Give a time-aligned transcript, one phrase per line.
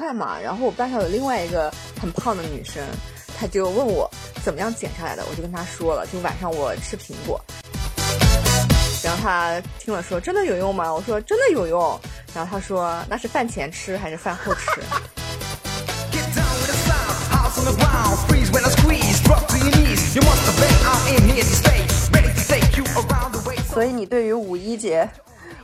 [0.00, 2.82] 快嘛，然后我班上有另外一个很胖的女生，
[3.38, 4.10] 她就问我
[4.42, 7.38] 怎么样减下来的，我就跟她说了，就晚上我吃苹果。
[9.04, 10.90] 然后她听了说真的有用吗？
[10.90, 12.00] 我说真的有用。
[12.34, 14.80] 然后她说那是饭前吃还是饭后吃？
[23.70, 25.06] 所以你对于五一节、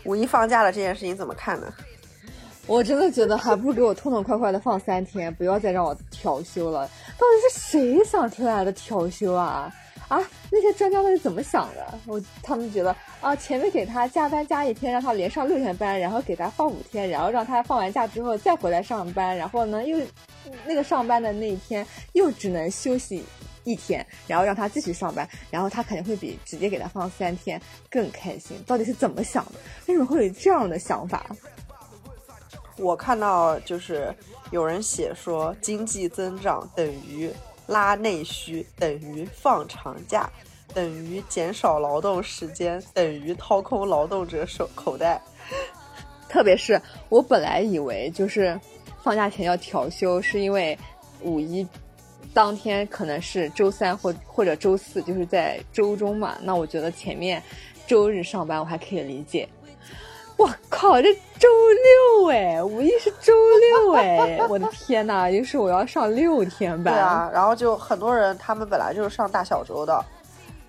[0.05, 1.73] 五一放假了这件事情怎么看呢？
[2.67, 6.87] 我真的觉得还不如给我痛痛快快的放三天，不要再让我调休了。
[6.87, 9.73] 到底是谁想出来的调休啊？
[10.09, 10.21] 啊，
[10.51, 11.99] 那些专家到底怎么想的？
[12.07, 19.99] 我他们觉得啊，前面给他加班加一天，让他连上六天班，然后给他放五天，然后让他放完假之后再回来上班，然后呢又
[20.65, 23.25] 那个上班的那一天又只能休息
[23.65, 28.57] 一天，然后让他继续上班，然后他肯定会比直接给他放三天更开心。
[28.67, 29.53] 到底是怎么想的？
[29.87, 31.27] 为什么会有这样的想法？
[32.79, 34.15] 我看到就是
[34.51, 37.31] 有人写说，经济增长等于
[37.67, 40.31] 拉内需，等于放长假，
[40.75, 45.21] 等于减少劳动时间，等于掏空劳动者手口袋。
[46.29, 48.61] 特别是我本来以为就是
[49.03, 50.77] 放假前要调休，是因为
[51.23, 51.67] 五一
[52.35, 56.37] 当天可能是周三或或者周四，就是在周中嘛。
[56.43, 57.43] 那我觉得前面
[57.87, 59.49] 周日上班我还可以理解。
[60.37, 61.49] 我靠，这周
[62.21, 66.95] 六哎，五一是周六哎， 我的天呐，于是我要上六天班。
[66.95, 70.05] 对啊，然后就很多人他们本来就是上大小周的。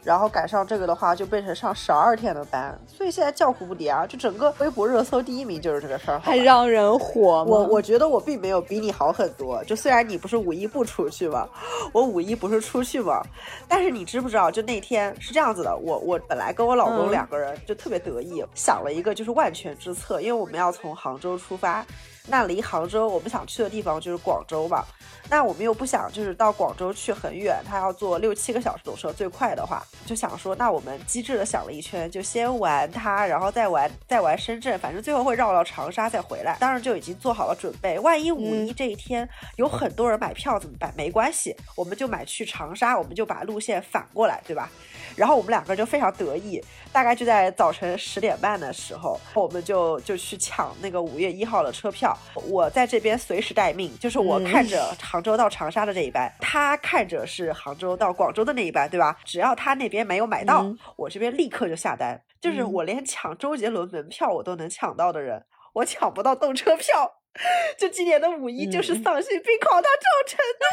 [0.08, 4.08] 然后赶上这个的话，就变成上十二天的班，所以现在叫苦不迭啊！
[4.08, 7.44] 就整个微博热搜第一名就是这个事儿，还让人火。
[7.44, 11.45] 我我觉得我并没有比你好很多，就虽然你不是五一不出去嘛，
[11.91, 13.22] 我五一不是出去嘛，
[13.67, 14.49] 但是你知不知道？
[14.49, 21.86] 就那天是这样子的，我我本来跟我老公两个人就特别得意，想了一个就是万全之策，因为我们要从杭州出发，
[22.27, 24.83] 那离杭州我们想去的地方就是广州嘛。
[25.30, 36.55] 那我们又不想就是到广州去很远，他要坐六七个小时堵车，最快的话就想说，那我们机智的想了一圈，就先玩它，然后再玩再玩深圳，反正最后会绕到长沙再回来。
[36.61, 39.27] 当然就已经做好了准备，万一五一这一天
[39.58, 40.94] 有很多人买票怎么办？
[40.95, 44.70] 没关系，我们就买去长沙，我们就把路线反过来，对吧？
[45.17, 46.64] 然后我们两个就非常得意，
[46.97, 52.17] 大概就在早晨十点半的时候，我们就就去抢那个五月一号的车票。
[52.49, 59.15] 我在这边随时待命，就是我看着杭州到长沙的这一班，他看着是杭州到广州的那一班，对吧？
[59.23, 60.65] 只要他那边没有买到，
[60.95, 62.19] 我这边立刻就下单。
[62.41, 67.14] 就是我连抢周杰伦门票我都能抢到的人，我抢不到动车票。
[67.77, 70.65] 就今年的五一就是丧心病狂到这种程度，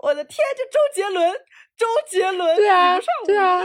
[0.08, 0.38] 我的天！
[0.56, 1.30] 就周杰伦。
[1.76, 3.62] 周杰伦对啊，对啊，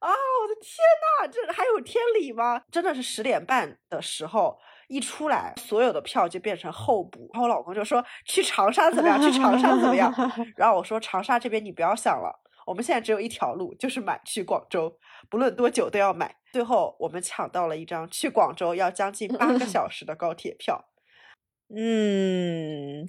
[0.00, 0.08] 啊！
[0.08, 2.62] 我的天呐，这还有天理吗？
[2.70, 4.58] 真的是十点半的时候
[4.88, 7.30] 一出来，所有的票就变成候补。
[7.32, 9.20] 然后我老公就说：“去长沙怎么样？
[9.20, 10.12] 去长沙怎么样？”
[10.56, 14.98] 然后我说：“长沙这边你不要想了，我们现在只有一条路，就是买去广州，
[15.30, 20.86] 不论多久都要买。”最后我们抢到了一张去广州要将近八个小时的高铁票。
[21.74, 23.06] 嗯。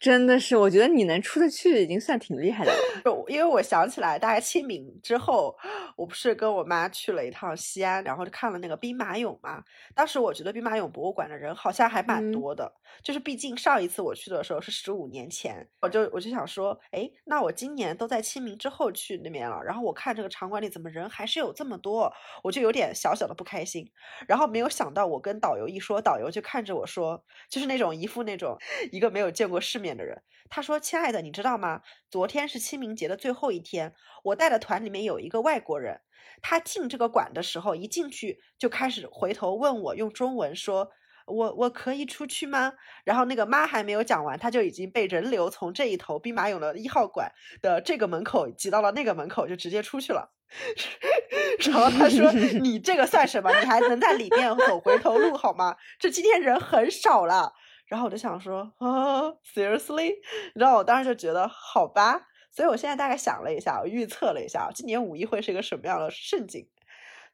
[0.00, 2.78] 真的是，我觉得你能出得去已经算挺厉害的了。
[3.04, 5.54] 就因为我想起来，大概清明之后，
[5.94, 9.62] 我不是跟我妈去了一趟西安，然后就看了那个兵马俑嘛。
[9.94, 12.72] 当时我觉得兵马俑博物馆的人好像还蛮多的，
[13.02, 22.10] 就是毕竟上一次我去的时候是十五年前，我就我就想说，哎，那我今年都在清明之后去那边了，然后我看这个场馆里怎么人还是有这么多，
[22.42, 23.86] 我就有点小小的不开心。
[24.26, 28.56] 然后没有想到，我跟导游一说，导游就看着我说，就是那种一副那种
[28.92, 29.89] 一个没有见过世面。
[29.96, 31.82] 的人，他说：“亲爱的，你知道吗？
[32.10, 36.00] 昨天是清明节的最后一天，我带的团里面有一个外国人，
[36.42, 40.90] 他进这个馆的时候，一进去就开始回头问我，用中文说
[41.26, 42.72] ：‘我我可以出去吗？’
[43.04, 47.30] 然后那个妈还没有讲完，他就已经被人流从这一头兵马俑的一号馆
[47.62, 50.32] 的这个门口挤到了那个门口，就直接出去了。
[51.70, 53.50] 然后他说： ‘你这个算什么？
[53.60, 55.76] 你还能在里面走回头路好吗？
[56.00, 57.52] 这今天人很少了。’”
[57.90, 60.14] 然后我就想说啊， seriously，
[60.54, 66.68] 然后我当时就觉得好吧，所以我现在大概想了一下，我预测了一下，今年五一会是一个什么样的盛景，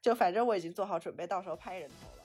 [0.01, 2.23] 就反正我已经做好准备，到时候拍人头了。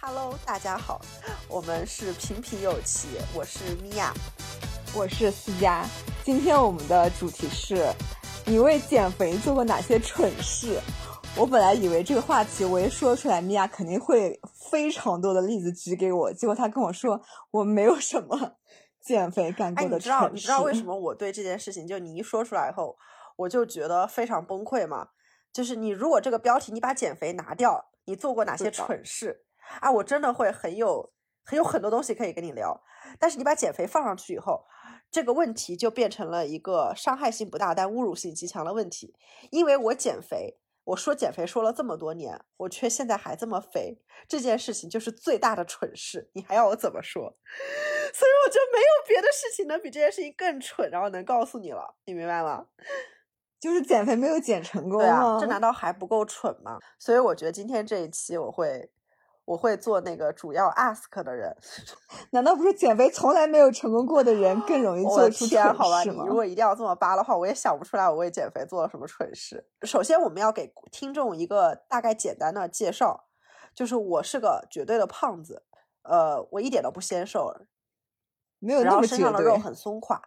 [0.00, 1.00] Hello，大家好，
[1.48, 4.14] 我们是平平有奇，我是米娅，
[4.94, 5.84] 我是思佳，
[6.22, 7.92] 今天我们的主题是，
[8.44, 10.80] 你为减肥做过哪些蠢事？
[11.38, 14.40] 我本来以为这个话题我一说出来，米娅肯定会
[14.70, 18.56] 非常多的例子举给我，结果她跟我说我没有什么
[19.04, 19.96] 减肥干过的。
[19.96, 22.96] 你知道你知道为什么我对这件事情就你一说出来以后，
[23.36, 25.08] 我就觉得非常崩溃吗？
[25.52, 29.44] 就是你如果这个标题你把减肥拿掉，你做过哪些蠢事
[29.80, 29.92] 啊？
[29.92, 31.12] 我真的会很有
[31.44, 32.82] 很有很多东西可以跟你聊。
[33.18, 34.64] 但是你把减肥放上去以后，
[35.10, 39.14] 这个问题就变成了一个伤害性不大但侮辱性极强的问题。
[39.50, 46.30] 因为我减肥，我说减肥说了这么多年，我却现在还这么肥，这件事情就是最大的蠢事。
[46.32, 47.22] 你还要我怎么说？
[48.14, 52.66] 所以我就没有别的事情能比这件事情更蠢，然后能告诉你了，你明白吗？
[53.60, 56.78] 就是减肥没有减成功啊，这难道还不够蠢吗？
[56.98, 58.90] 所以我觉得今天这一期我会。
[59.46, 61.56] 我会做那个主要 ask 的人，
[62.32, 69.66] 难道不是减肥从来没有成功过的人更容易做出天，好吧，你如果一定要这么扒的话，我也想不出来我为减肥做了什么蠢事。
[69.82, 73.28] 首先，我们要给听众一个大概简单的介绍，
[73.72, 75.62] 就是我是个绝对的胖子，
[76.02, 77.54] 呃，我一点都不纤瘦，
[78.58, 80.20] 没有那么身上的肉很松垮。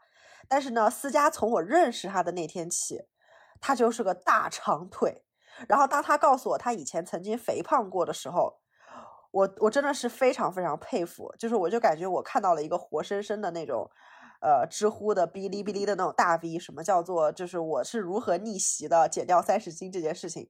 [0.48, 3.04] 但是呢，思佳从我认识他的那天起，
[3.60, 5.26] 他就是个大长腿。
[5.68, 8.60] 然后当他告诉我他以前曾经肥胖过的时候，
[9.32, 13.90] 我我真的是非常非常佩服，就是我就感觉我看到了一个活生生的那种，
[14.42, 20.50] 呃，知乎的哔哩哔哩的那种大 V，什么叫做就是我是如何逆袭的减掉三十斤这件事情。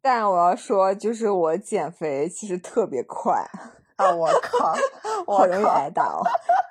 [0.00, 3.44] 但我要说，就是我减肥其实特别快
[3.96, 4.14] 啊！
[4.14, 4.72] 我靠，
[5.26, 6.22] 我好容易挨打哦。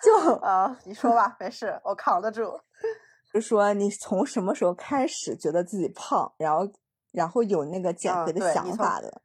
[0.01, 2.59] 就啊，你说吧，没事，我扛得住。
[3.33, 6.65] 就说你从什么时候开始觉得自己胖，然后
[7.11, 9.21] 然后有那个减肥的想法的？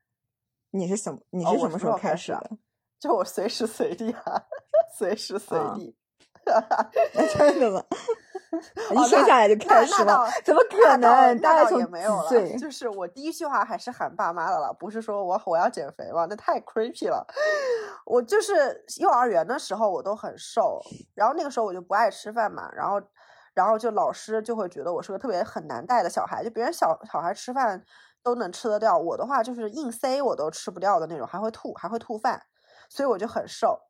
[0.70, 1.18] 你是什么？
[1.30, 2.50] 你是什么时候开始的？
[2.98, 4.42] 就我随时随地啊，
[4.96, 5.96] 随时随地。
[7.36, 7.82] 真的吗？
[8.92, 10.26] 一生下来就开始了？
[10.44, 11.38] 怎么可能？
[11.40, 12.28] 大概也没有了。
[12.58, 16.26] 就是我第一句话还是喊爸妈的了，不是说我我要减肥嘛？
[16.28, 17.24] 那太 creepy 了。
[18.06, 20.80] 我就是幼儿园的时候我都很瘦，
[21.14, 23.00] 然后那个时候我就不爱吃饭嘛，然后
[23.54, 27.84] 然后就老师就会觉得我是个特别很难带的小孩，就别人小小孩吃饭。
[28.22, 32.42] 都能吃得掉，我的话就是硬塞我都吃不掉的那种，还会吐，还会吐饭，
[32.88, 33.80] 所以我就很瘦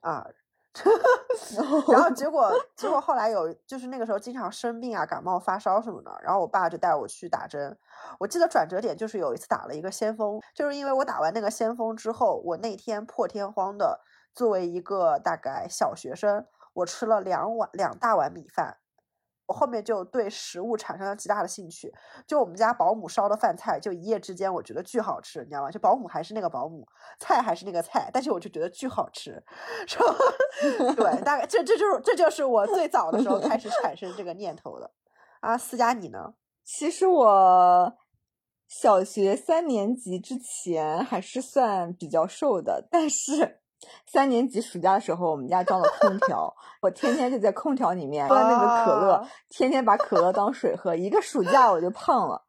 [0.00, 0.26] 啊。
[1.92, 7.76] 然后结果结果后来有就是那个时候经常生病啊，感冒发烧什么的，然后我爸就带我去打针。
[8.18, 14.00] 我记得转折点就是有一次打了一个先锋，就是因为我打完那个先锋之后，我那天破天荒的
[14.34, 18.78] 作为一个大概小学生，我吃了两碗两大碗米饭。
[19.52, 21.92] 后面就对食物产生了极大的兴趣，
[22.26, 25.70] 就我们家保姆烧的饭菜，就一夜之间我觉得巨好吃，你知道吗？
[25.70, 26.86] 就保姆还是那个保姆，
[27.18, 29.42] 菜还是那个菜，但是我就觉得巨好吃，
[29.86, 30.04] 是吧？
[30.96, 34.90] 对，大概这这就是这就是我最早的时候开始产生这个念头的。
[35.40, 36.34] 啊，思佳你呢？
[36.64, 37.96] 其实我
[38.68, 43.61] 小学三年级之前还是算比较瘦的，但是。
[44.06, 50.94] 三年级暑假的时候，我们家装了空调，我天天就在空调里面喝那个可乐，天天把可乐当水喝。
[50.94, 52.42] 一个暑假我就胖了，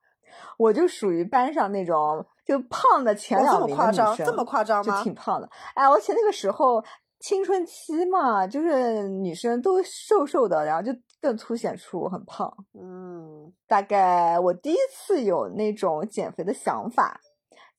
[0.57, 4.97] 我就属于班上那种就胖的前两名的女生，这么夸张吗？
[4.97, 5.49] 就挺胖的。
[5.75, 6.83] 哎，而且那个时候
[7.19, 10.91] 青春期嘛，就是女生都瘦瘦的，然后就
[11.21, 12.53] 更凸显出我很胖。
[12.73, 17.21] 嗯，大概我第一次有那种减肥的想法。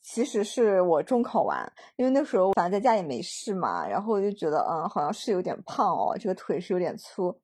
[0.04, 7.34] 其实是我中考完，因为那时候反正在家也没事嘛，然后我就觉得，嗯，好像是有点胖哦，这个腿是有点粗，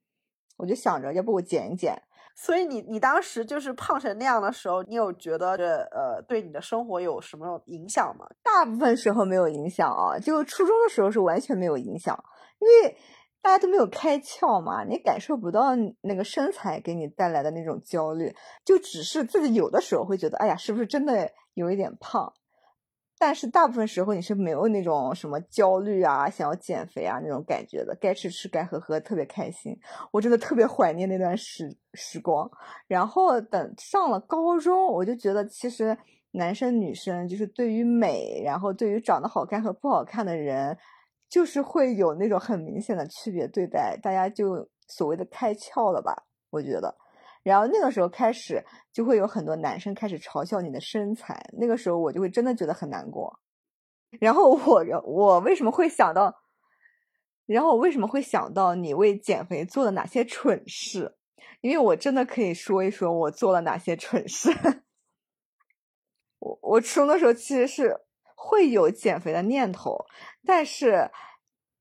[0.58, 2.00] 我就想着要不我减一减。
[2.36, 8.26] 所以你你当时就是胖成那样的时候，你有觉得这呃对你的生活有什么影响吗？
[8.42, 12.22] 大部分时候没有影响啊，就初中的时候是完全没有影响，
[12.58, 12.96] 因为
[13.42, 18.34] 大家都没有开窍嘛，你感受不到那个身材给你带来的那种焦虑，
[18.66, 22.32] 就只是自己有的时候会觉得，哎呀，是不是真的有一点胖？
[23.22, 29.78] 但是大部分时候你是没有那种什么焦虑啊，想要减肥啊那种感觉的，该吃吃，该喝喝，特别开心。
[30.10, 32.50] 我真的特别怀念那段时时光。
[32.86, 35.94] 然后等上了高中，我就觉得其实
[36.30, 40.74] 男生女生就是对于美，然后对于长得好看和不好看的人，
[41.28, 46.24] 就是会有那种很明显的区别对待，大家就所谓的开窍了吧？
[46.48, 46.96] 我觉得。
[47.42, 51.48] 然后那个时候开始，就会有很多男生开始嘲笑你的身材。
[51.54, 53.40] 那个时候我就会真的觉得很难过。
[54.20, 56.34] 然后我我为什么会想到？
[57.46, 61.16] 然后我为什么会想到你为减肥做了哪些蠢事？
[61.62, 64.50] 因为我真的可以说一说我做了哪些蠢事。
[66.38, 67.96] 我我初中的时候其实是
[68.36, 70.04] 会有减肥的念头，
[70.44, 71.10] 但是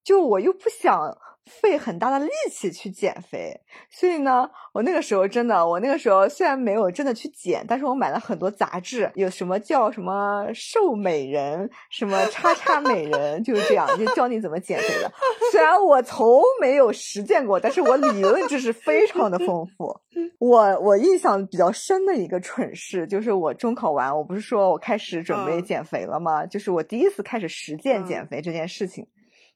[0.03, 1.17] 就我又不想。
[1.49, 15.11] 费很大的力气去减肥，所以呢，我那个时候真的，我那个时候虽然没有真的去减，但是我买了很多杂志，有什么叫什么瘦美人，什么叉叉美人，就是这样，就教你怎么减肥的。
[15.51, 19.99] 虽然我从没有实践过，但是我理论知识非常的丰富。
[20.37, 26.45] 我我印象比较深的一个蠢事，就是我中考完，我不是说我开始准备减肥了吗？
[26.45, 29.07] 就是我第一次开始实践减肥这件事情。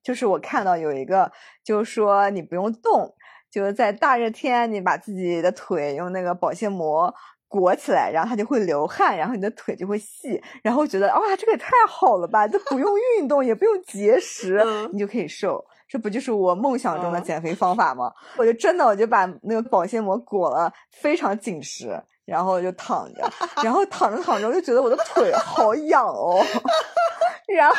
[0.03, 1.31] 就是我看到有一个，
[1.63, 3.13] 就是说你不用动，
[3.49, 7.13] 就是在大热天，你把自己的腿用那个保鲜膜
[7.47, 15.63] 裹起来，然后它就会流汗，然后你的腿就会细，然后觉得哇，这个也太好了吧，都不用运动，也不用节食，你就可以瘦。
[15.87, 18.11] 这不就是我梦想中的减肥方法吗？
[18.37, 23.21] 我就真的我就把那个保鲜膜裹了非常紧实，然后就躺着，
[23.63, 26.43] 然后躺着躺着我就觉得我的腿好痒哦，
[27.55, 27.75] 然后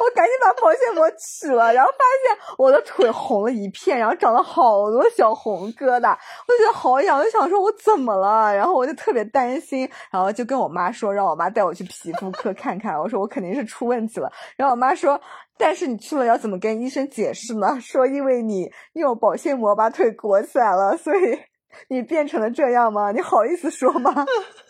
[0.00, 6.10] 我赶紧把保鲜膜取了，然后发现我的腿红了一片，然后长了好多小红疙瘩，
[6.48, 8.54] 我就觉得好痒，就想说我怎么了？
[8.54, 12.98] 然后我就特别担心，然后就跟我妈说，让我妈带我去皮肤科看看。
[12.98, 15.20] 我说我肯定是出问题了，然后我妈说，
[15.58, 17.78] 但是你去了要怎么跟医生解释呢？
[17.82, 21.38] 说因为你用保鲜膜把腿裹起来了，所以
[21.88, 23.12] 你变成了这样吗？
[23.12, 24.26] 你好意思说吗？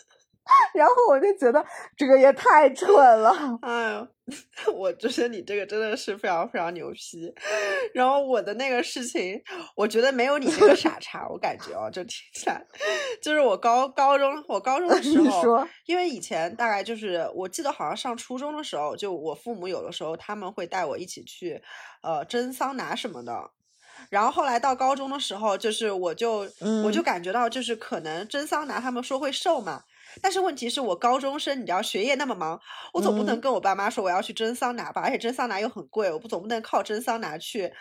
[0.74, 1.64] 然后我就觉得
[1.96, 3.30] 这个也太蠢了。
[3.62, 4.08] 哎呦，
[4.74, 7.32] 我觉得你这个真的是非常非常牛批。
[7.94, 9.40] 然后我的那个事情，
[9.76, 11.26] 我觉得没有你这个傻 叉。
[11.28, 12.64] 我感觉哦，就听起来，
[13.22, 21.62] 就是我高高中，我高中的时候，因为以前大概就是，我记得好像上初中的时候，就我父母有的时候他们会带我一起去，
[22.02, 23.50] 呃，蒸桑拿什么的。
[24.08, 26.48] 然后后来到高中的时候，就是我就
[26.84, 29.82] 我就感觉到，就是可能蒸桑拿，他们说会瘦嘛。
[30.22, 32.60] 但是问题是我高中生，你知道学业那么忙，
[32.92, 37.72] 我总不能跟我爸妈说我要去蒸桑拿吧，而且蒸桑拿又很贵，我不总不能靠蒸桑拿去，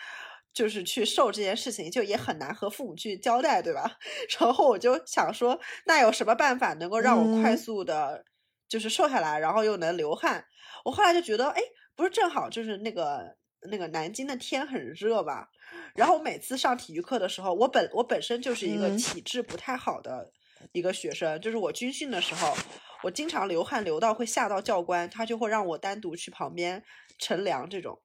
[0.52, 3.98] 就是去瘦这件事情，就也很难和父母去交代，对吧？
[4.38, 8.24] 然后我就想说，那有什么办法能够让我快速的，
[8.68, 10.44] 就是瘦下来，然后又能流汗？
[10.84, 11.60] 我后来就觉得，哎，
[11.94, 13.36] 不是正好就是那个
[13.70, 15.48] 那个南京的天很热吧？
[15.94, 20.30] 然后每次上体育课的时候，我本我本身就是一个体质不太好的。
[20.72, 22.54] 一个学生，就是我军训的时候，
[23.02, 26.82] 我经常流汗流到会吓到教官，他就会让我单独去旁边
[27.18, 27.68] 乘凉。
[27.68, 28.00] 这种，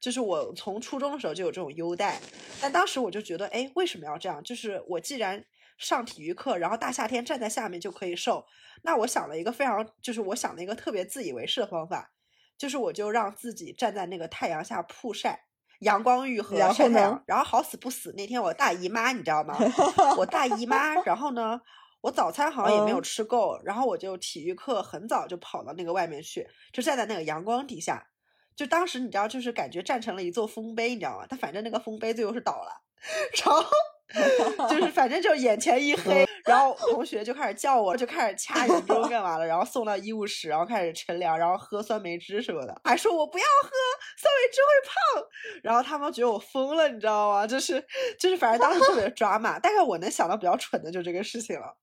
[0.00, 2.20] 就是我从初中的时候就有这种优待。
[2.60, 4.42] 但当时我就觉得，哎，为什么要这样？
[4.42, 5.44] 就是我既然
[5.78, 8.44] 上体育课，然后大夏天站在下面就可以瘦，
[8.82, 12.10] 那我想了一个非常，就是我想了一个特别自以为是的方法，
[12.58, 15.44] 就是我就让自己站在那个太阳下曝晒，
[15.80, 17.22] 阳光浴和晒太阳。
[17.26, 19.56] 然后好死不死，那天我大姨妈，你知道吗？
[20.18, 21.60] 我大姨妈，然后呢？
[22.00, 28.06] 我早餐好像也没有吃够，然后我就体育课很早就跑到那个外面去，就站在那个阳光底下，
[28.56, 31.26] 就当时你知道，就是感觉站成了一座丰碑，你知道吗？
[31.28, 32.82] 但反正那个丰碑最后是倒了，
[33.44, 33.64] 然后。
[34.68, 43.70] 就是反正就眼前一黑，然后同学就开始叫我，就开始掐人中干嘛了，然后送到医务室，然后开始乘凉，然后喝酸梅汁什么的，还说我不要喝
[44.18, 45.28] 酸梅汁会胖，
[45.62, 47.46] 然后他们觉得我疯了，你知道吗？
[47.46, 47.80] 就是
[48.18, 51.76] 就是反正当时特别抓马，但是我能想到比较蠢的就这个事情了。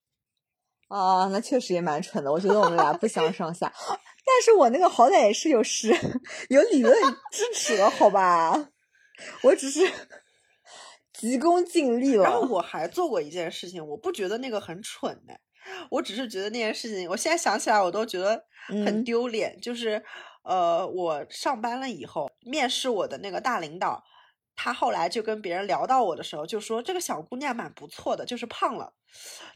[0.87, 3.71] 啊，那确实也蛮蠢的，我觉得我们俩不相上下，
[4.25, 5.93] 但是我那个好歹也是有实
[6.49, 6.95] 有理论
[7.31, 8.69] 支持的，好吧？
[9.43, 9.81] 我只是。
[11.13, 12.25] 急功近利了。
[12.25, 15.33] 然后我还做过一件事情，我不觉得那个很蠢的，
[15.89, 18.39] 我只是觉得那件事情，我现在想起来我都觉得
[18.85, 19.59] 很丢脸。
[19.59, 19.99] 就是，
[20.43, 24.03] 呃，我上班了以后，面试我的那个大领导。
[24.57, 28.91] 他后来就跟别人聊到我的时候，就说这个小姑娘蛮不错的，就是胖了。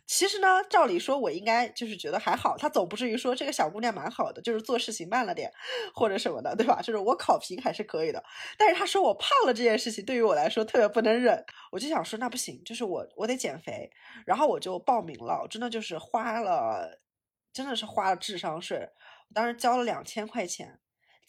[0.06, 5.52] 其实呢，照理说我应该就是觉得还好，他总不至于说这个小姑娘蛮好的，就是做事情慢了点
[5.96, 6.82] 或者什么的，对吧？
[6.84, 8.24] 就是我考评还是可以的。
[8.60, 13.90] 但是他说我胖了这件事情，对于我来说特别不能忍，我就想说那不行，就是我我得减肥，
[14.28, 17.00] 然后我就报名了，真的就是花了，
[17.52, 18.78] 真的是花了智商税，
[19.30, 20.81] 我当时交了两千块钱。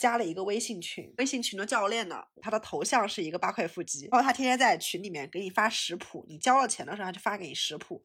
[0.02, 8.02] 加了一个微信群，微信群的教练呢，他的头像是一个八块腹肌，然后他天天在群里面给你发食谱，你交了钱的时候他就发给你食谱，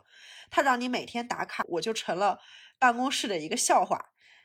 [0.51, 2.37] 他让你每天打卡，我就成了
[2.77, 3.99] 办公室的一个笑话。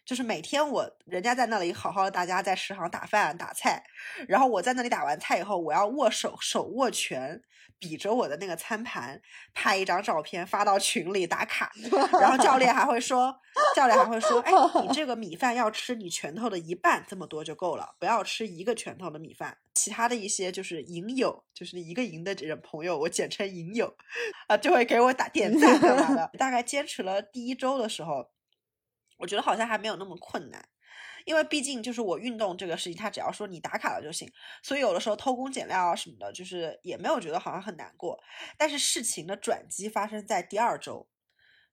[0.04, 3.82] 就是每天我人家在那里好好的，大家在食堂打饭打菜，
[4.26, 7.40] 然后我在那里打完菜以后，我要握手手握拳，
[7.78, 9.22] 比着我的那个餐盘，
[9.54, 11.70] 拍一张照片发到群里打卡，
[12.20, 13.32] 然后教练还会说，
[13.76, 19.56] 教练还会说，哎，你这个米饭要吃你拳头的一半这么多就够了，不要吃一个拳头的米饭。
[19.74, 23.94] 其他的一些就是营友，就是一个营的这种朋友，我简称营友，
[24.48, 26.30] 啊，就会给我打点赞干嘛的。
[26.36, 28.30] 大概坚持了第一周的时候。
[29.22, 30.68] 我觉得好像还没有那么困难，
[31.24, 34.28] 因为毕竟就是我运动这个事情，他只要说你打卡了就行，
[34.64, 38.18] 所以有的时候偷工减料啊什么的，就是也没有觉得好像很难过。
[38.58, 41.08] 但是事情的转机发生在第二周，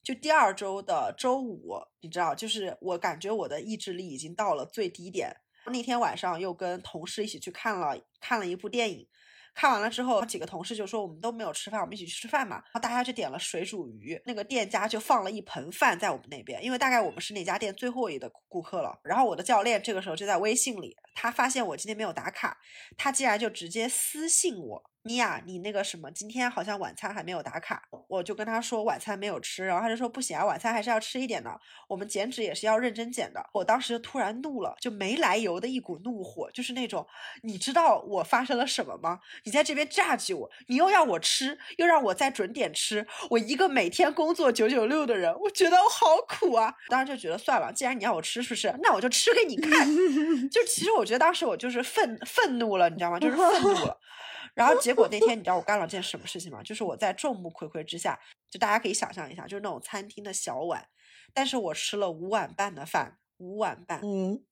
[0.04, 5.38] 就第二周的周五，你知道，就是我感觉我的意志力已经到了最低点。
[5.66, 9.08] 那天晚上又跟同事一起去看了看了一部电影。
[9.54, 12.56] 看完了之后，几个同事就说我们都没有吃饭，我们一起去吃饭嘛。
[12.58, 18.98] 然后大家就点了水煮鱼，那个店家就放了一盆饭在我们那边，因为大概我们是那家店最后一个顾客了。
[19.04, 20.96] 然后我的教练这个时候就在微信里。
[21.22, 22.58] 他发现我今天没有打卡，
[22.96, 24.90] 他竟然就直接私信我。
[25.04, 31.50] 妮娅，你那个什么，今天好像晚餐还没有打卡，我就跟他说晚餐没有吃，然后他就说不行啊，晚餐还是要吃一点的，
[31.88, 33.42] 我们减脂也是要认真减的。
[33.54, 37.08] 我当时就突然怒了，就没来由的一股怒火，就是那种
[37.44, 39.20] 你知道我发生了什么吗？
[39.46, 46.76] 你在这边榨取我，你又要我吃，又让我在准点吃，我一个每天工作九九六的人，我觉得我好苦啊。
[46.90, 48.76] 当时就觉得算了，既然你要我吃，是不是？
[48.84, 49.88] 那我就吃给你看。
[50.52, 53.20] 就其实我觉得当时我就是愤愤怒了，你知道吗？
[53.20, 54.00] 就是愤怒了。
[54.56, 56.62] 然后结果那天你知道我干了件什么事情吗？
[56.64, 60.88] 就是我在众目睽睽之下，就大家可以想象一下，就是那种餐厅的小碗，
[61.34, 64.44] 但是我吃了五碗半的饭，五碗半，嗯，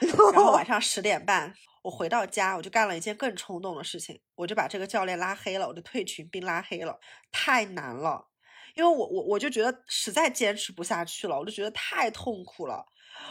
[0.00, 6.98] 然后晚 上十点半我回到家，我就干了一件更冲动的事情，我就把这个教练拉黑了，我就退群并拉黑了，
[7.32, 8.28] 太难了，
[8.74, 12.86] 因为我我我就觉得实在坚持不下去了，我就觉得太痛苦了。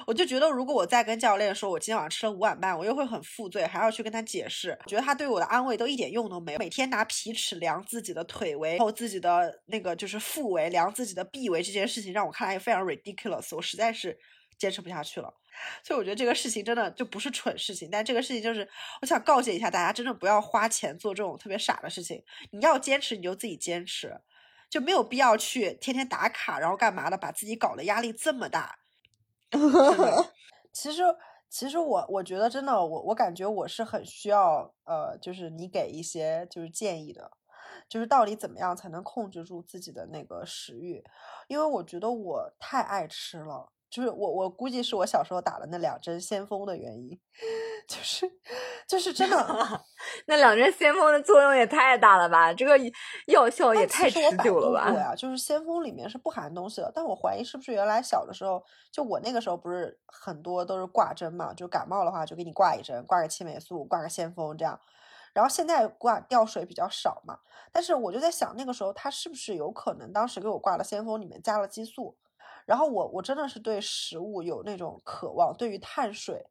[0.08, 4.78] 我就觉得，如果我再跟教练说，我今天晚上吃了五碗半，我又会很负罪，还要去跟他解释。
[4.84, 6.60] 我觉得他对我的安慰都一点用都没有。
[6.60, 13.56] 每天拿皮尺量自己的腿围，然后自己的那个就是腹围，量自己的臂围，这件事情让我看来也非常 ridiculous。
[13.56, 14.18] 我实在是
[14.58, 15.34] 坚持不下去了。
[15.84, 18.68] 所以我觉得这个事情真的就不是蠢事情，但这个事情就是
[19.02, 22.24] 我想告诫一下大家，真的不要花钱做这种特别傻的事情。
[22.52, 24.22] 你要坚持，你就自己坚持，
[24.70, 28.78] 就没有必要去天天打卡，然后干嘛的，把自己搞得压力这么大。
[30.74, 31.04] 其实，
[31.50, 37.32] 其实我我觉得真的，我我感觉我是很需要，呃，就是你给一些就是建议的，
[37.90, 41.04] 就是到底怎么样才能控制住自己的那个食欲，
[41.48, 43.72] 因为我觉得我太爱吃了。
[43.90, 47.20] 就是我，我估计是我小时候打了那两针先锋的原因，
[47.86, 48.26] 就是，
[48.88, 49.86] 就是真的，
[50.26, 52.54] 那两针先锋的作用也太大了吧？
[52.54, 52.78] 这个
[53.28, 54.90] 药效也太持久了吧？
[54.92, 64.80] 对啊，就是先锋里面是不含东西的，但我怀疑是不是原来小的时候，就我那个时候不是很多都是挂针嘛，就感冒的话就给你挂一针，挂个青霉素，挂个先锋这样，
[65.34, 67.40] 然后现在挂吊水比较少嘛，
[67.72, 72.18] 但是我就在想那个时候他是不是有可能当时给我挂的先锋里面加了激素。
[72.68, 76.46] 然后我我真的是对食物有那种渴望，对于碳水，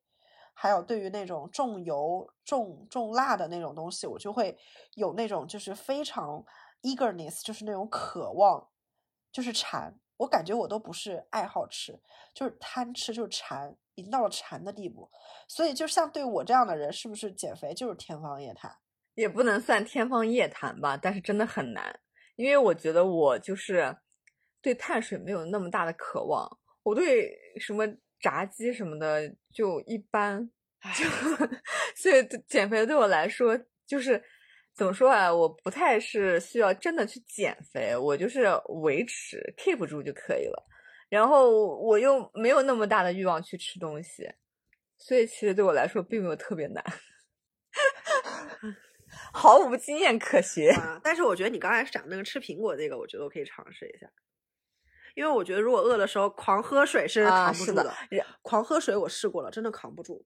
[0.63, 4.55] 还有对于那种重油重重辣的那种东西，我就会
[4.97, 6.45] 有那种就是非常
[6.83, 8.69] eagerness，就是那种渴望，
[9.33, 9.99] 就是馋。
[10.19, 11.99] 我感觉我都不是爱好吃，
[12.35, 15.11] 就是贪吃，就是馋，已经到了馋的地步。
[15.49, 18.71] 所以就像对我这样的人，是不是减肥就是天方夜谭？
[19.15, 21.99] 也不能算天方夜谭吧，但是真的很难，
[22.37, 23.97] 因为我觉得我就是。
[24.63, 26.47] 对碳水没有那么大的渴望，
[26.83, 27.87] 我对什么
[28.21, 30.51] 炸鸡什么的就一般，
[30.97, 31.05] 就
[31.97, 34.23] 所以减肥对我来说就是
[34.75, 35.33] 怎么说啊？
[35.35, 38.47] 我不太是需要真的去减肥，我就是
[38.83, 40.67] 维持 keep 住就可以了。
[41.09, 44.31] 然后我又没有那么大的欲望去吃东西，
[44.97, 46.85] 所以其实对我来说并没有特别难，
[49.35, 50.73] 毫无经验可学。
[51.03, 54.07] 但是我觉得你刚才讲那个吃苹果这个，我觉得我可以尝试一下。
[55.15, 57.93] 因为我觉得，如果饿的时候狂喝水是扛不住的。
[58.43, 60.25] 狂喝水我试过了，真的扛不住。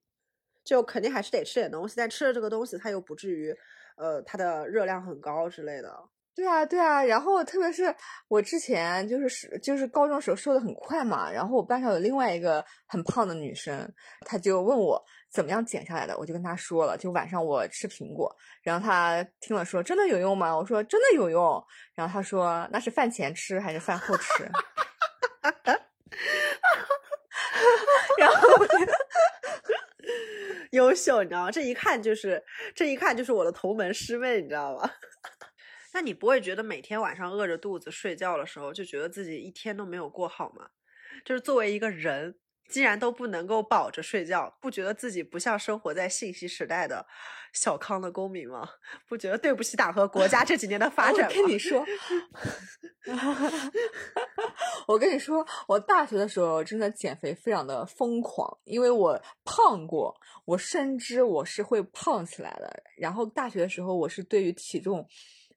[0.63, 3.55] 就肯定还是得吃点东西，但吃了这个东西，它又不至于，
[3.97, 5.95] 呃，它的热量很高之类的。
[6.33, 7.03] 对啊，对啊。
[7.03, 7.95] 然后特别是
[8.27, 13.87] 我之前就是就是高中时候瘦的很快嘛，然后我班上有另外一个很胖的女生，
[14.21, 14.99] 她就问我
[15.31, 20.57] 怎么样减下来的，我就跟她说了，就晚上我吃苹果，然后她听了说真的有用吗？
[20.57, 21.63] 我说真的有用。
[21.93, 24.49] 然后她说那是饭前吃还是饭后吃？
[25.51, 25.79] 哈哈，
[28.17, 28.65] 然后
[30.71, 31.51] 优秀，你知道吗？
[31.51, 34.89] 这一看就是，这一看就是我的同门师妹，你知道吗？
[35.93, 40.67] 那你不会觉得每天晚上饿着肚子睡觉的时候，就觉得自己一天都没有过好吗？
[41.23, 42.35] 就是作为一个人。
[42.67, 47.05] 竟然都不能够保着睡觉，不觉得自己不像生活在信息时代的
[47.53, 48.67] 小康的公民吗？
[49.07, 51.27] 不觉得对不起党和国家这几年的发展吗？
[51.27, 51.85] 我跟你说，
[54.87, 62.83] 我跟你说，我大学的时候真的减肥非常的疯狂，因为我胖过，我深知我是会胖起来的。
[62.97, 65.07] 然后大学的时候，我是对于体重、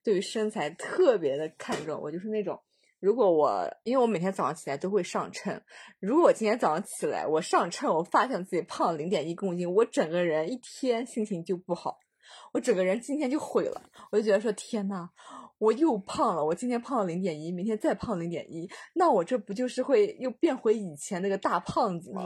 [0.04, 2.60] 对于身材特别的看重，我就是那种。
[3.00, 5.60] 如果我，因为我每天早上起来都会上秤，
[6.00, 11.96] 如果我今天早上起来我上秤，我发现自己胖了零点一公斤，我整个人一天心情就不好，
[12.52, 13.80] 我整个人今天就毁了。
[14.10, 15.08] 我就觉得说，天呐，
[15.58, 22.24] 我又胖了，我今天胖了零点一，明天再胖零点一，那我这不就是会又变回以前那个大胖子吗？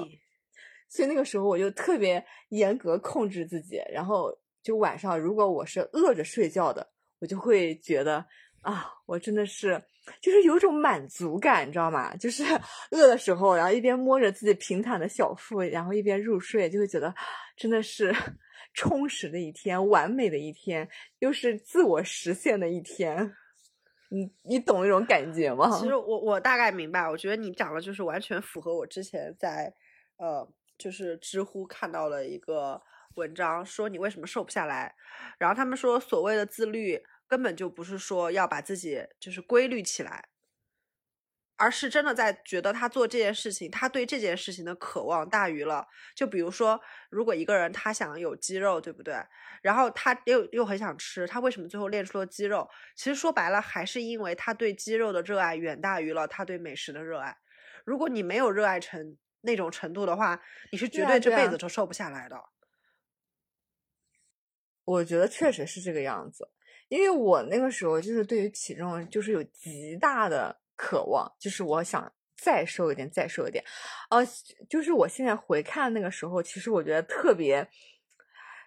[0.88, 6.88] 所以那个时候我就特别严格控制自己，然后就晚上如果我是饿着睡觉的，
[7.20, 8.24] 我就会觉得。
[8.62, 9.80] 啊，我真的是
[10.20, 12.14] 就是有一种满足感，你知道吗？
[12.16, 12.44] 就是
[12.92, 17.12] 饿的时候，然后一边摸着自己平坦的小腹，然后一边入睡，就会觉得
[17.56, 18.14] 真的是
[18.72, 23.34] 充实的一天，完美的一天，又是自我实现的一天。
[24.10, 25.68] 你你懂那种感觉吗？
[25.80, 29.72] 其实我我大概明白，我觉得你讲的就是完全符合我之前在
[30.18, 30.46] 呃，
[30.78, 32.80] 就是知乎看到了一个
[33.16, 34.94] 文章，说你为什么瘦不下来，
[35.38, 37.02] 然后他们说所谓的自律。
[37.32, 40.28] 根本就不是说要把自己就是规律起来，
[41.56, 45.88] 而是真的在觉得他做这件事情，他对这件事情的渴望大于了。
[46.14, 49.14] 就比如说，如果一个人他想有肌肉，对不对？
[49.62, 52.68] 然后他又又很想吃，他为什么最后练出了肌肉？
[52.94, 57.34] 其实说白了，还是因为他对肌肉的热爱远大于了他对美食的热爱。
[57.86, 60.38] 如果你没有热爱成那种程度的话，
[60.70, 62.44] 你是绝对这辈子都瘦不下来的。
[64.84, 66.50] 我觉得确实是这个样子。
[66.92, 73.64] 因为我那个时候就是对于体重就是有极大的渴望，就是我想再瘦一点，再瘦一点，
[74.10, 74.22] 呃，
[74.68, 77.66] 就是我现在回看那个时候，其实我觉得特别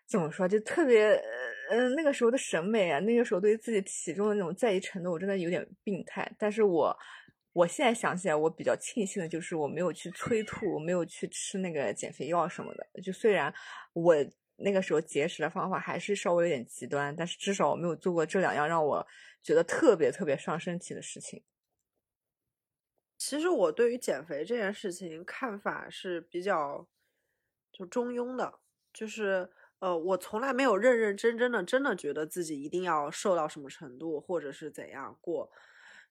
[0.08, 1.22] 怎么说，就特别
[1.70, 6.28] 呃，那个时候的审美啊，那个时候对于自己体重的那种在意程度，我真的有点病态。
[6.40, 6.98] 但是我
[7.54, 13.02] 我现在想起来，我比较庆幸的就是我没有去催吐，我没有去吃那个减肥药什么的。
[13.04, 13.54] 就虽然
[13.94, 14.16] 我。
[14.58, 19.08] 那个时候节食的方法还是稍微有点极端，但是至少我没有做过这两样让我
[19.42, 21.44] 觉得特别特别伤身体的事情。
[23.18, 26.88] 其实我对于减肥这件事情看法是比较
[27.72, 28.60] 就中庸的，
[28.94, 35.52] 就是呃，我从来没有认认真真的真的觉得自己一定要瘦到什么程度或者是怎样过。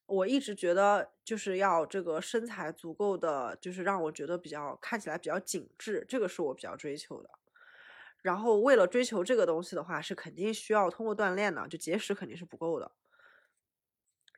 [0.07, 7.31] 我一直觉得就是要这个身材足够的，就是让我觉得比较看起来比较紧致，这个是我比较追求的。
[8.25, 12.91] 然后为了追求这个东西的话，是肯定需要通过锻炼的，就节食肯定是不够的。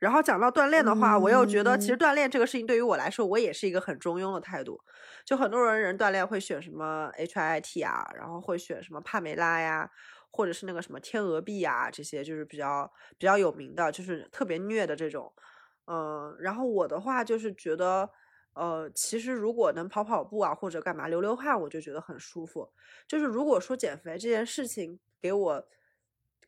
[0.01, 4.77] 然后讲到锻炼的话，我又觉得其实锻炼这个事情对于我来说，我也是一个很中庸的态度。
[5.23, 9.89] 就很多人人锻炼会选什么 HIIT 啊，然后会选什么帕梅拉呀，
[10.31, 15.33] 或者是那个什么天鹅臂啊，这些就是比较比较有名的，就是特别虐的这种。
[15.85, 18.09] 嗯，然后我的话就是觉得。
[18.57, 22.71] 呃，其实如果能跑跑步啊，或者干嘛流流汗，我就觉得很舒服。
[23.07, 25.67] 就是如果说减肥这件事情给我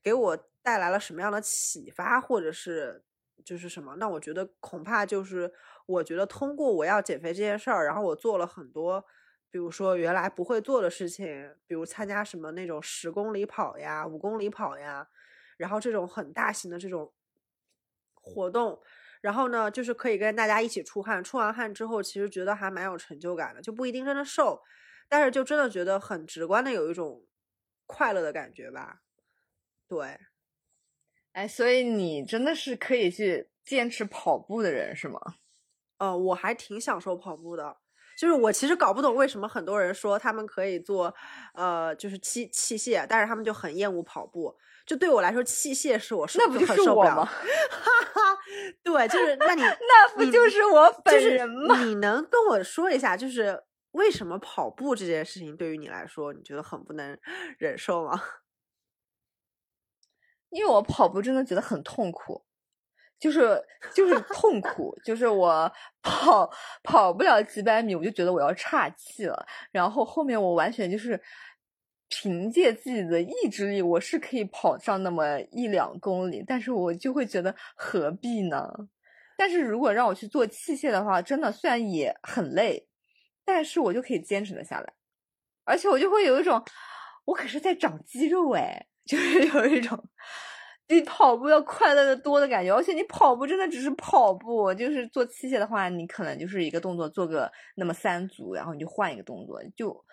[0.01, 3.03] 给我带来了什么样的启发，或者是
[3.45, 5.53] 就是什么，那我觉得恐怕就是
[5.85, 9.05] 我觉得通过我要减肥这件事儿，然后我做了很多，
[9.49, 15.07] 比如说原来不会做的事情，比如参加什么那种十公里跑呀、五公里跑呀，
[15.57, 17.13] 然后这种很大型的这种
[18.13, 18.81] 活动。
[19.21, 24.61] 然后呢，就是可以跟大家一起出汗，出完汗之后，其实觉得还蛮有成就感的，就不一定真的瘦，
[25.09, 27.25] 但是就真的觉得很直观的有一种
[27.85, 29.01] 快乐的感觉吧。
[29.87, 30.19] 对，
[31.33, 35.19] 哎，所以你真的是可以去坚持跑步的人是吗？
[35.97, 37.77] 呃，我还挺享受跑步的，
[38.17, 41.13] 就是我其实搞不懂为什么很多人说他们可以做，
[41.53, 44.55] 呃，就是器器械，但是他们就很厌恶跑步。
[44.89, 47.23] 就对我来说，器械是我受那不就是我吗？
[47.23, 47.31] 哈
[48.11, 48.37] 哈，
[48.81, 51.79] 对，就是那你 那不就是我本人吗？
[51.83, 57.15] 你能跟我说一下，就是为什么跑步这件事情对于你来说，你觉得很不能
[57.59, 58.19] 忍受吗？
[60.49, 62.43] 因为我跑步真的觉得很痛苦，
[63.19, 65.71] 就是就是痛苦，就是我
[66.01, 71.21] 跑跑不了几百米，我就觉得我要岔气了，然后后面我完全就是。
[72.09, 78.67] 凭借自己的意志力，我是可以跑上那么一两公里，但是我就会觉得何必呢？
[79.37, 82.87] 但是如果让我去做器械的话，真的虽然也很累，
[83.45, 84.93] 但是我就可以坚持的下来，
[85.63, 86.61] 而且我就会有一种，
[87.25, 90.03] 我可是在长肌肉哎， 就是有一种
[90.87, 92.75] 比跑步要快乐的多的感觉。
[92.75, 100.03] 而且你跑步真的只是跑步，就是做器械的话，你可能就是一个动作做个那么三组，然后你就换一个动作就。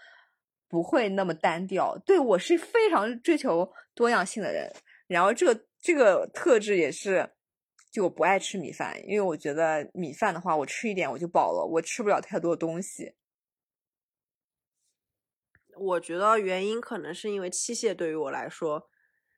[0.69, 4.73] 不会那么单调，对我是非常追求多样性的人。
[5.07, 7.31] 然后这个这个特质也是，
[7.93, 13.15] 就我不爱吃米饭，因为我觉得米饭的话，我吃一点我就饱了，我吃不了太多东西。
[15.79, 18.89] 我觉得原因可能是因为器械对于我来说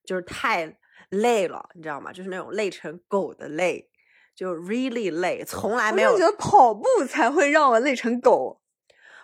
[0.04, 0.78] 就是太
[1.10, 2.12] 累了，你知道吗？
[2.12, 3.90] 就是那种累成狗的累，
[4.34, 8.62] 就 really 累，从来没有觉得跑步才会让我累成狗。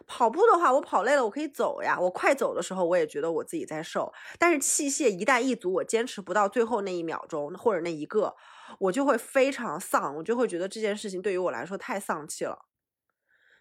[0.07, 1.99] 跑步的话，我跑累了，我可以走呀。
[1.99, 4.12] 我快走的时候，我也觉得我自己在瘦。
[4.38, 8.35] 但是器械一旦一组，我坚持不到最后那一秒钟或者那一个，
[8.79, 12.67] 我就会非常丧，我就会觉得这件事情对于我来说太丧气了。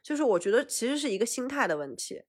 [0.03, 2.23] 就是我觉得其实是一个心态的问题，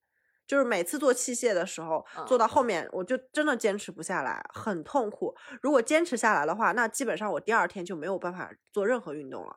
[0.46, 5.34] 就是每次做器械的时候，嗯做到后面我就真的坚持不下来，很痛苦。
[5.60, 9.56] 如果坚持下来的话，那基本上我第二天就没有办法做任何运动了。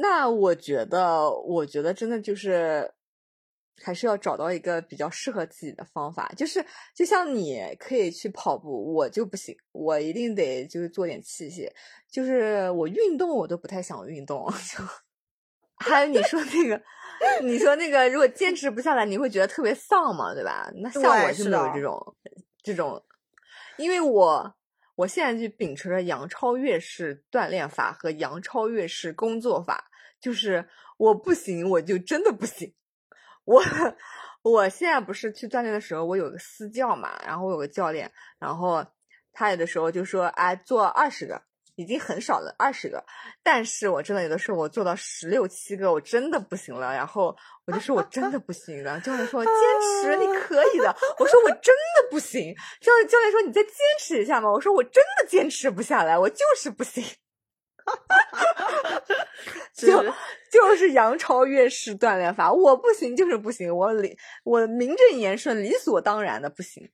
[0.00, 2.94] 那我觉得，我觉得真的就是，
[3.82, 6.30] 还是要找到一个比较适合自己的方法。
[6.36, 11.70] 就是，就像你可以去跑步，我就不行，我一定得就是做点器械。
[12.10, 14.46] 就是我运动，我都不太想运动。
[14.76, 14.84] 就
[15.76, 16.82] 还有你说那个，
[17.42, 20.70] 你说那个，如果坚持不下来，你会觉得特别丧嘛，对吧？
[20.76, 22.16] 那像我是没有这种
[22.62, 23.02] 这种，
[23.78, 24.54] 因为我
[24.94, 32.72] 我现在就秉持着杨超越式锻炼法和杨超越式工作法，就是我不行，我就真的不行。
[33.44, 33.62] 我
[34.42, 38.86] 我现在不是去锻炼的时候，我有个私教嘛，然后我有个教练，然后
[39.32, 41.42] 他有的时候就说，哎，做二十个。
[41.74, 43.02] 已经很少了，二十个，
[43.42, 57.02] 但是我真的有的时候我做到十六七个，我真的不行了，然后我就说我真的不行了，教练说坚持你可以的，我说我真的不行，教教练说你再坚持一下嘛，我说我真的坚持不下来，我就是不行，
[57.86, 59.02] 哈哈哈哈哈
[59.74, 60.02] 就
[60.50, 66.90] 就是杨超越式锻炼法，我不行就是不行，我理我名正言顺、理所当然的不行。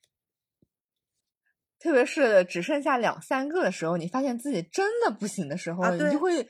[1.81, 6.49] 特别是只剩下两三个的时候，你发现自己真的不行的时候，啊你就会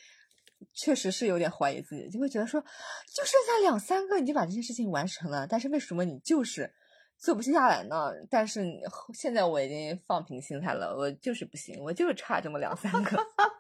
[0.73, 6.73] 确实是有点怀疑自己，就会觉得说，就剩下两三个，你就把这件事情完成了，但是为什么你就是
[7.19, 8.11] 做不下来呢？
[8.31, 8.81] 但是你
[9.13, 13.19] 现在我已经放平心态了，我就是不行，我就是差这么两三个。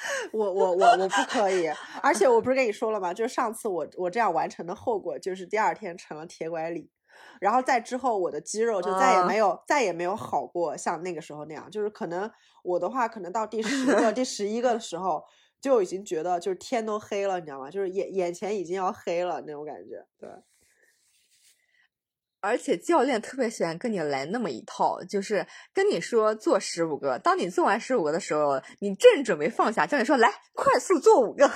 [0.32, 1.68] 我我我我不可以，
[2.02, 3.12] 而且我不是跟你说了吗？
[3.12, 6.90] 就是上次我我这样完成的后果，就是第二天成了铁拐李，
[7.40, 11.70] 然后再之后我的肌肉就再也没有、再也没有好过，像那个时候那样。
[11.70, 12.30] 就是可能
[12.62, 15.22] 我的话，可能到第十个、第十一个的时候，
[15.60, 17.70] 就已经觉得就是天都黑了，你知道吗？
[17.70, 20.04] 就是眼眼前已经要黑了那种感觉。
[20.18, 20.28] 对，
[22.40, 31.50] 而且教练特别喜欢跟你来那么一套，就是跟你说做十五个，当你做完十五个的时候，你正准备放下，教练说来快速做五个。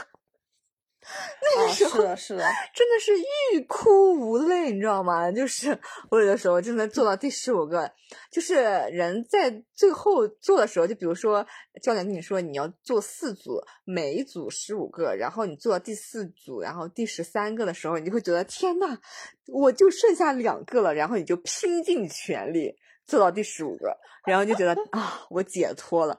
[1.42, 5.30] 那个啊，时候、是的，是的， 真的是欲哭无泪，你知道吗？
[5.30, 5.78] 就是
[6.10, 7.90] 我有的时候真的做到第十五个，
[8.30, 11.46] 就是人在最后做的时候，就比如说
[11.82, 18.98] 教练跟你说你要做四组，每一组十五个，然后你做到第四组，然后第十三个的时候，你就会觉得天呐，
[19.46, 22.74] 我就剩下两个了，然后你就拼尽全力
[23.06, 26.18] 做到第十五个，然后就觉得啊，我解脱了。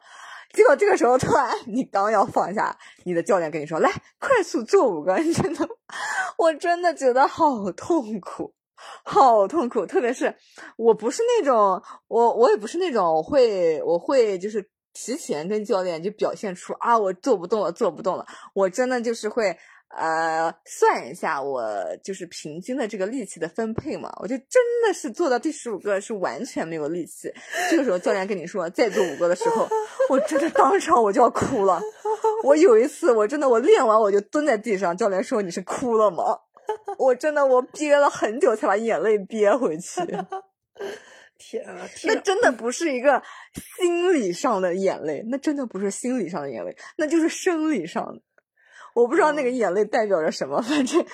[0.55, 5.67] 结果这个时候突然你刚要放下，你的教练跟你说：“来，快速做五个。”你真的，
[6.37, 8.53] 我真的觉得好痛苦，
[9.03, 9.85] 好痛苦。
[9.85, 10.33] 特别是
[10.77, 18.25] 我不是那种，我我也不是那种我会我会就是提前跟教练就表现出啊我做不动了，做不动了。
[18.53, 19.57] 我真的就是会
[19.89, 21.63] 呃算一下我
[22.03, 27.31] 就是平均的这个力气的分配嘛，我就真的是做到第十五个是完全没有力气。
[27.69, 29.67] 这个时候教练跟你说再做五个的时候，
[30.09, 31.81] 我真的当场我就要哭了。
[32.43, 36.39] 我有一次我真的我练完我就蹲在地上，教练说你是哭了吗？
[36.97, 40.01] 我真的我憋了很久才把眼泪憋回去。
[41.37, 42.21] 天啊，那天啊！
[42.23, 43.21] 真的不是一个
[43.53, 48.21] 心理上的眼泪，那真的不是心理上的眼泪，那就是生理上的。
[48.95, 51.05] 我不知道那个眼泪代表着什么，反正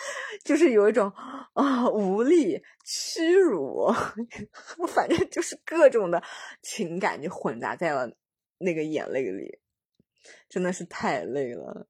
[0.43, 1.11] 就是有一种
[1.53, 3.91] 啊无力、屈辱，
[4.87, 6.21] 反正就是各种的
[6.61, 8.15] 情感就混杂在了
[8.59, 9.57] 那个眼泪里，
[10.47, 11.87] 真的是太累了。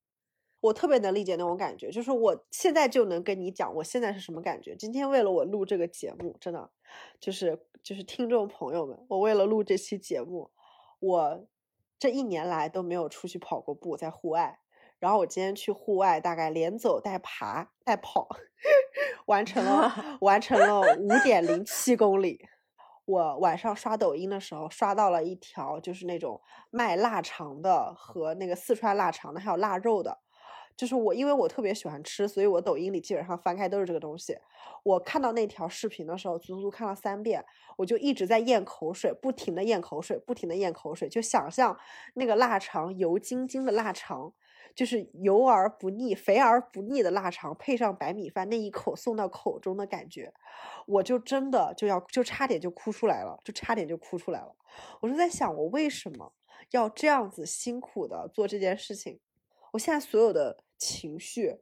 [0.62, 4.73] 我特别能理解那种感觉，就是我现在就能跟你讲我现在是什么感觉。
[4.77, 6.71] 今天为了我录这个节目，真的
[7.19, 10.51] 就是就是听众朋友们，我为了录这期节目，
[11.01, 11.45] 我
[11.99, 14.60] 这一年来都没有出去跑过步，在户外。
[15.02, 18.28] 然后我今天去户外，大概连走带爬带跑，
[19.26, 22.48] 完成了 完成了五点零七公里。
[23.06, 30.20] 我晚上刷抖音的时候，刷到了一条就是那种卖腊肠的和那个四川腊肠的，还有腊肉的。
[30.78, 34.38] 就是我，因为我特别喜欢吃，所以我抖音里基本上翻开都是这个东西。
[34.84, 37.44] 我看到那条视频的时候，足足看了三遍，
[37.78, 41.78] 我就一直在咽口水，不停的咽口水，不停的咽口水，就想象
[42.14, 44.34] 那个腊肠油晶晶的腊肠，
[44.75, 50.34] 就是油而不腻、肥而不腻的腊肠，配上白米饭，那一口送到口中的感觉，
[50.86, 54.55] 我就真的就要就差点就哭出来了，就差点就哭出来了。
[55.01, 56.34] 我就在想，我为什么
[56.71, 59.19] 要这样子辛苦的做这件事情？
[59.73, 61.62] 我现在所有的情绪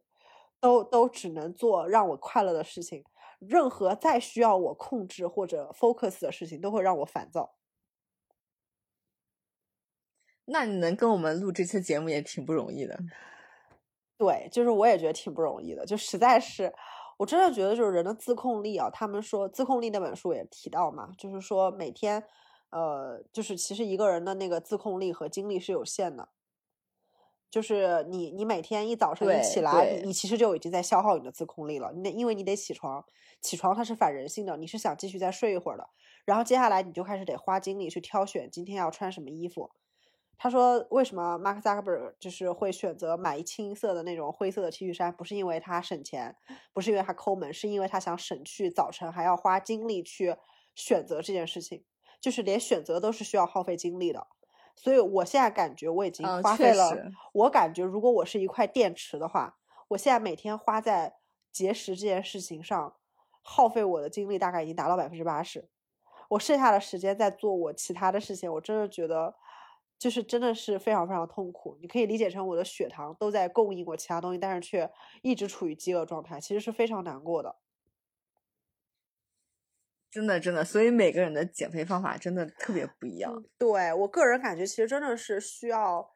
[0.59, 3.03] 都都只能做让我快乐的事情，
[3.39, 7.55] 任何再需要我控制或者 focus 的事情都会让我烦躁。
[10.49, 12.99] 那你能跟我们录这期节目也挺不容易的。
[14.17, 16.73] 对，就是我也觉得挺不容易的，就实在是
[17.17, 22.21] 我真的觉得就是人的自控力啊，他们说自控力那本书也提到嘛，就是说每天，
[22.71, 26.27] 呃，就是其实一个人的那个自控力和精力是有限的，
[27.49, 33.05] 就是你你每天一早上一起来，你你其实就已经在消耗你的自控力了，你得因为你得起床，
[33.41, 35.87] 起床它是反人性的，你是想继续再睡一会儿的，
[36.25, 39.71] 然后接下来你就开始得花精力去挑选今天要穿什么衣服。
[40.41, 45.13] 他说：“为什么 Mark Zuckerberg 就是会选择买青色的那种灰色的 T 恤衫？
[45.13, 46.33] 不是因为他省钱，
[46.71, 50.37] 不是因为他抠门，是因为他想省去早晨还要花精力去
[50.73, 51.83] 选择这件事情。
[52.21, 54.27] 就是连选择都是需要耗费精力的。
[54.77, 57.11] 所以我现在感觉我已经花费了。
[57.33, 59.57] 我感觉如果我是一块电池的话，
[59.89, 61.17] 我现在每天花在
[61.51, 62.95] 节食这件事情上
[63.41, 65.67] 耗费我的精力大概已经达到百分之八十。
[66.29, 69.35] 我剩下的时间在做我其他的事情，我真的觉得。”
[69.99, 74.89] 就是真的是非常非常痛苦，你可以理解成我的血糖都在供应我其他东西，但是却
[75.21, 77.57] 一直处于饥饿状态，其实是非常难过的。
[80.09, 83.43] 真的真的，所以每个人的减肥方法真的特别不一样。
[83.57, 86.09] 对我个人感觉，其实真的是需要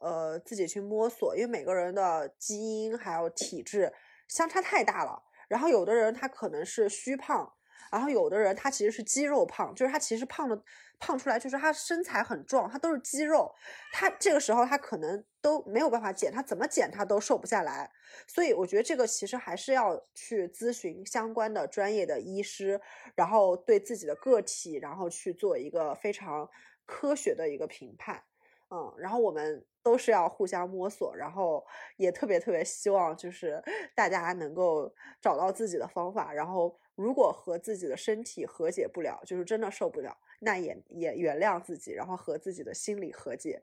[0.00, 3.92] 呃自己去摸索，因为每个人的基因还有体质
[4.26, 5.22] 相差太大了。
[5.48, 7.52] 然后有的人他可能是虚胖，
[7.90, 10.62] 然后有的人他其实是肌肉胖，就是他其实胖的。
[10.98, 13.54] 胖出来就是他身材很壮，他都是肌肉，
[13.92, 17.92] 他这个时候他可能都没有办法减，他怎么减他都瘦不下来，
[18.26, 22.80] 所以我觉得这个其实还是要去咨询相关的专业的医师，
[23.14, 26.48] 然后对自己的个体，然后去做一个非常
[26.86, 28.22] 科学的一个评判，
[28.70, 31.62] 嗯，然后我们都是要互相摸索，然后
[31.98, 33.62] 也特别特别希望就是
[33.94, 40.18] 大家能够找到自己的方法，然后如果和自己的身体和解不了，就是真的受不了。
[40.40, 43.62] 那也也原谅自己，然后和自己的心理和解。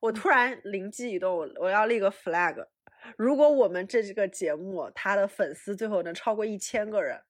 [0.00, 2.68] 我突然灵机一动，我要立个 flag：
[3.16, 7.24] 如果我们这个节目它的粉丝最后能超过一千个人，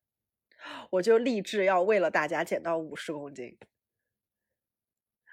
[0.91, 3.57] 我就立志要为了大家减到五十公斤，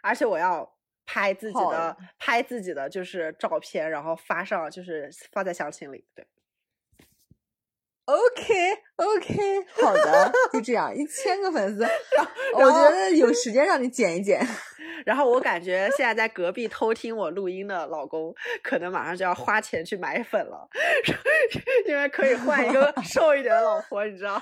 [0.02, 6.28] 而且我要拍自己的拍自己的就是照片，然后发上就是发在详情里，对。
[8.06, 11.84] OK，OK， 好的，就这样，一千个粉丝，
[12.56, 14.46] 我觉得有时间让你剪一剪。
[15.06, 20.68] 然后我感觉现在在隔壁偷听我录音的老公，可能马上就要花钱去买粉了，
[21.88, 24.42] 因为可以换一个瘦一点的老婆，你知道？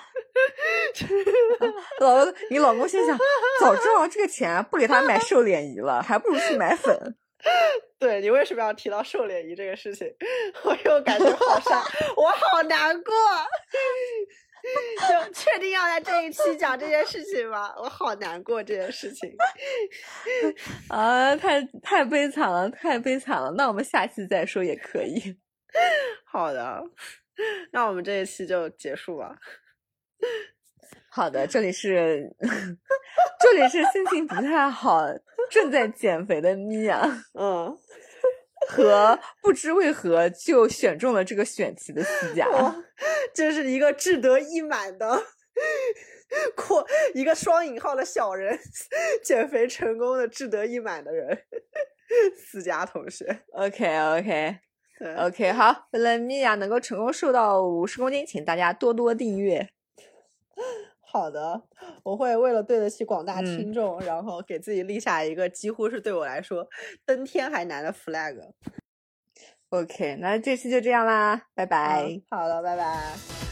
[2.01, 3.17] 老你老公心想，
[3.61, 7.15] 早知道这个钱不给他买瘦脸仪了，还不如去买粉。
[7.99, 10.07] 对你为什么要提到瘦脸仪这个事情？
[10.63, 11.81] 我又感觉好伤，
[12.15, 13.13] 我好难过。
[15.07, 17.73] 就确定要在这一期讲这件事情吗？
[17.77, 19.33] 我好难过这件事情。
[20.89, 23.51] 啊，太太悲惨了，太悲惨了。
[23.51, 25.37] 那我们下期再说也可以。
[26.25, 26.83] 好的，
[27.71, 29.37] 那我们这一期就结束吧。
[31.09, 32.29] 好的，这里是
[33.39, 35.07] 这里是心情不太好。
[35.51, 37.01] 正在减肥的米娅，
[37.33, 37.77] 嗯，
[38.67, 42.45] 和不知为何就选中了这个选题的思佳，
[43.33, 45.23] 这是一个志得意满的
[46.55, 48.59] 扩一个双引号的小人，
[49.23, 51.45] 减肥成功的志得意满的人，
[52.37, 53.41] 思佳同学。
[53.53, 54.57] OK OK
[55.17, 59.69] OK，好，为了米娅能够成功瘦到五十公斤，请大家多多订阅。
[61.11, 61.59] 好的，
[62.03, 66.67] 我会为了对得起广大听众，然后给自己立下一个几乎是对我来说
[67.03, 68.37] 登天还难的 flag。
[69.69, 72.21] OK，那这期就这样啦，拜拜。
[72.29, 73.48] 好了，拜拜。